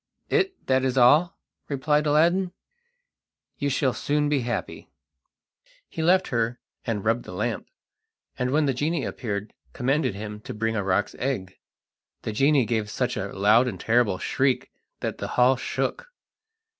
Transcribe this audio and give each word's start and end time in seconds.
"It 0.29 0.65
that 0.65 0.83
is 0.83 0.97
all," 0.97 1.37
replied 1.69 2.07
Aladdin, 2.07 2.53
"you 3.59 3.69
shall 3.69 3.93
soon 3.93 4.29
be 4.29 4.39
happy." 4.39 4.89
He 5.87 6.01
left 6.01 6.29
her 6.29 6.57
and 6.87 7.05
rubbed 7.05 7.23
the 7.23 7.33
lamp, 7.33 7.67
and 8.35 8.49
when 8.49 8.65
the 8.65 8.73
genie 8.73 9.05
appeared 9.05 9.53
commanded 9.73 10.15
him 10.15 10.39
to 10.39 10.55
bring 10.55 10.75
a 10.75 10.83
roc's 10.83 11.13
egg. 11.19 11.59
The 12.23 12.31
genie 12.33 12.65
gave 12.65 12.89
such 12.89 13.15
a 13.15 13.27
loud 13.31 13.67
and 13.67 13.79
terrible 13.79 14.17
shriek 14.17 14.71
that 15.01 15.19
the 15.19 15.27
hall 15.37 15.55
shook. 15.55 16.11